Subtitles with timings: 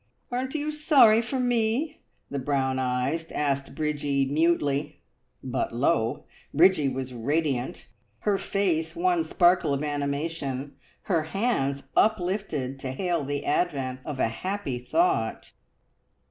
[0.31, 1.99] "Aren't you sorry for me?"
[2.31, 4.95] the brown eyes asked Bridgie mutely.
[5.43, 6.23] But, lo!
[6.55, 7.85] Bridgie was radiant,
[8.21, 14.27] her face one sparkle of animation, her hands uplifted to hail the advent of a
[14.29, 15.51] happy thought.